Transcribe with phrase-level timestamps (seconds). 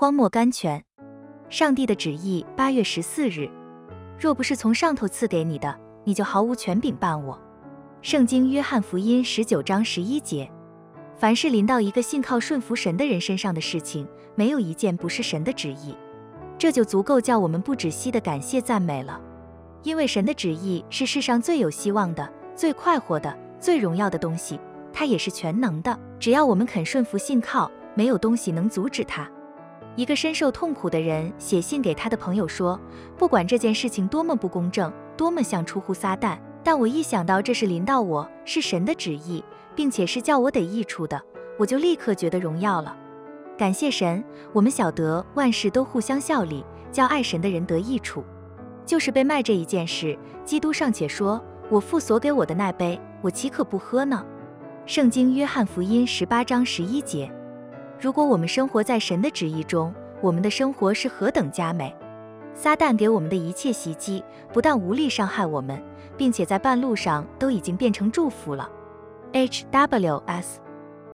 [0.00, 0.80] 荒漠甘泉。
[1.50, 3.50] 上帝的旨意，八月十四日。
[4.16, 7.36] 若不是从上头赐给你的，你就毫无权柄办我。
[8.00, 10.48] 圣经约翰福音十九章十一节。
[11.16, 14.06] 凡是临到一个信靠顺服神的人身上的事情，
[14.36, 15.96] 没有一件不是神的旨意。
[16.56, 19.20] 这就足够叫我们不止息的感谢赞美了。
[19.82, 24.60] 因为神的旨意是世上最有希望的、最快活的、最荣耀的东西，
[24.92, 25.98] 它也是全能的。
[26.20, 29.28] 只要我们肯顺服信靠，没有东西能阻止它。
[29.98, 32.80] 一个深受痛苦的人写信给他的朋友说
[33.18, 39.42] ：“不管这件事情多么不公正，多么像出乎撒旦，但我一想到这是临到我，是神的旨意，
[39.74, 41.20] 并且是叫我得益处的，
[41.58, 42.96] 我就立刻觉得荣耀了。
[43.56, 48.22] 感谢神，我们晓得万事都互相效力，叫爱神的人得益处。
[48.86, 54.24] 就是被卖这一件事，基督尚且说：我父所给我的那杯，我岂可不喝呢？”
[54.86, 57.28] 圣经约翰福音十八章十一节。
[58.00, 61.92] 如果我们生活在神的旨意中，我们的生活是何等佳美！
[62.54, 65.82] 撒旦给我们的一切袭击，不但无力伤害我们，
[66.16, 68.70] 并且在半路上都已经变成祝福了。
[69.32, 70.60] H W S